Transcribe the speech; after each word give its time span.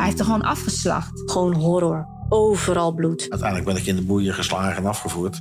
Hij 0.00 0.08
heeft 0.08 0.20
er 0.20 0.26
gewoon 0.26 0.42
afgeslacht. 0.42 1.30
Gewoon 1.30 1.54
horror. 1.54 2.08
Overal 2.28 2.94
bloed. 2.94 3.26
Uiteindelijk 3.28 3.68
ben 3.68 3.76
ik 3.76 3.86
in 3.86 3.96
de 3.96 4.02
boeien 4.02 4.34
geslagen 4.34 4.76
en 4.76 4.88
afgevoerd. 4.88 5.40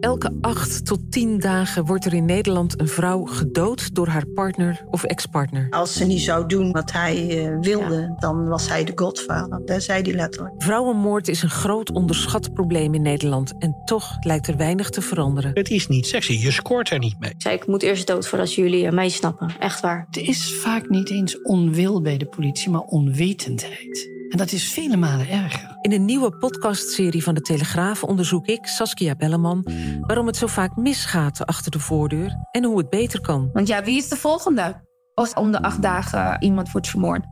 Elke 0.00 0.38
acht 0.40 0.86
tot 0.86 1.12
tien 1.12 1.38
dagen 1.38 1.84
wordt 1.84 2.04
er 2.04 2.14
in 2.14 2.24
Nederland 2.24 2.80
een 2.80 2.88
vrouw 2.88 3.24
gedood 3.24 3.94
door 3.94 4.06
haar 4.06 4.26
partner 4.26 4.84
of 4.90 5.04
ex-partner. 5.04 5.66
Als 5.70 5.92
ze 5.92 6.04
niet 6.04 6.20
zou 6.20 6.46
doen 6.46 6.72
wat 6.72 6.92
hij 6.92 7.44
uh, 7.44 7.58
wilde, 7.60 8.14
dan 8.18 8.48
was 8.48 8.68
hij 8.68 8.84
de 8.84 8.92
godvader. 8.94 9.64
Dat 9.64 9.82
zei 9.82 10.02
hij 10.02 10.12
letterlijk. 10.12 10.54
Vrouwenmoord 10.58 11.28
is 11.28 11.42
een 11.42 11.50
groot 11.50 11.92
onderschat 11.92 12.52
probleem 12.52 12.94
in 12.94 13.02
Nederland. 13.02 13.52
En 13.58 13.76
toch 13.84 14.16
lijkt 14.20 14.46
er 14.46 14.56
weinig 14.56 14.90
te 14.90 15.00
veranderen. 15.00 15.50
Het 15.54 15.70
is 15.70 15.86
niet 15.86 16.06
sexy, 16.06 16.32
je 16.32 16.50
scoort 16.50 16.90
er 16.90 16.98
niet 16.98 17.18
mee. 17.18 17.30
Ik 17.30 17.42
zei, 17.42 17.54
ik 17.54 17.66
moet 17.66 17.82
eerst 17.82 18.06
dood 18.06 18.28
voordat 18.28 18.54
jullie 18.54 18.92
mij 18.92 19.08
snappen. 19.08 19.50
Echt 19.58 19.80
waar. 19.80 20.06
Het 20.06 20.16
is 20.16 20.54
vaak 20.54 20.88
niet 20.88 21.10
eens 21.10 21.42
onwil 21.42 22.02
bij 22.02 22.16
de 22.16 22.26
politie, 22.26 22.70
maar 22.70 22.80
onwetendheid. 22.80 24.19
En 24.30 24.38
dat 24.38 24.52
is 24.52 24.72
vele 24.72 24.96
malen 24.96 25.28
erger. 25.28 25.76
In 25.80 25.92
een 25.92 26.04
nieuwe 26.04 26.36
podcastserie 26.36 27.22
van 27.22 27.34
de 27.34 27.40
Telegraaf 27.40 28.04
onderzoek 28.04 28.46
ik, 28.46 28.66
Saskia 28.66 29.14
Belleman, 29.14 29.66
waarom 30.00 30.26
het 30.26 30.36
zo 30.36 30.46
vaak 30.46 30.76
misgaat 30.76 31.46
achter 31.46 31.70
de 31.70 31.78
voordeur 31.78 32.36
en 32.50 32.64
hoe 32.64 32.78
het 32.78 32.90
beter 32.90 33.20
kan. 33.20 33.50
Want 33.52 33.68
ja, 33.68 33.84
wie 33.84 33.96
is 33.96 34.08
de 34.08 34.16
volgende? 34.16 34.84
Als 35.14 35.34
om 35.34 35.52
de 35.52 35.62
acht 35.62 35.82
dagen 35.82 36.42
iemand 36.42 36.72
wordt 36.72 36.88
vermoord. 36.88 37.24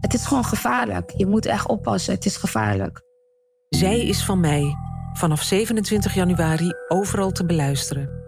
Het 0.00 0.14
is 0.14 0.26
gewoon 0.26 0.44
gevaarlijk. 0.44 1.12
Je 1.16 1.26
moet 1.26 1.46
echt 1.46 1.68
oppassen. 1.68 2.14
Het 2.14 2.24
is 2.24 2.36
gevaarlijk. 2.36 3.02
Zij 3.68 4.06
is 4.06 4.24
van 4.24 4.40
mij. 4.40 4.74
Vanaf 5.12 5.42
27 5.42 6.14
januari 6.14 6.72
overal 6.88 7.30
te 7.30 7.46
beluisteren. 7.46 8.21